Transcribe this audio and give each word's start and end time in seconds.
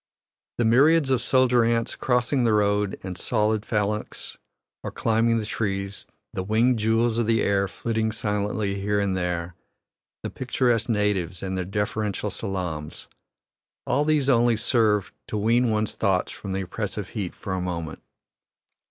The 0.57 0.65
myriads 0.65 1.11
of 1.11 1.21
soldier 1.21 1.63
ants 1.63 1.95
crossing 1.95 2.43
the 2.43 2.53
road 2.55 2.99
in 3.03 3.13
solid 3.13 3.63
phalanx 3.63 4.35
or 4.81 4.89
climbing 4.89 5.37
the 5.37 5.45
trees, 5.45 6.07
the 6.33 6.41
winged 6.41 6.79
jewels 6.79 7.19
of 7.19 7.27
the 7.27 7.43
air 7.43 7.67
flitting 7.67 8.11
silently 8.11 8.81
here 8.81 8.99
and 8.99 9.15
there, 9.15 9.53
the 10.23 10.31
picturesque 10.31 10.89
natives 10.89 11.43
and 11.43 11.55
their 11.55 11.65
deferential 11.65 12.31
salaams 12.31 13.09
all 13.85 14.03
these 14.03 14.27
only 14.27 14.57
serve 14.57 15.13
to 15.27 15.37
wean 15.37 15.69
one's 15.69 15.93
thoughts 15.93 16.31
from 16.31 16.51
the 16.51 16.61
oppressive 16.61 17.09
heat 17.09 17.35
for 17.35 17.53
a 17.53 17.61
moment. 17.61 18.01